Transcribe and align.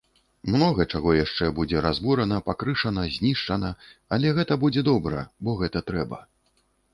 Многа 0.53 0.85
чаго 0.93 1.09
яшчэ 1.17 1.49
будзе 1.59 1.83
разбурана, 1.85 2.39
пакрышана, 2.47 3.03
знішчана, 3.17 3.69
але 4.19 4.33
гэта 4.39 4.59
будзе 4.65 4.81
добра, 4.89 5.19
бо 5.47 5.51
гэта 5.61 5.85
трэба. 5.93 6.19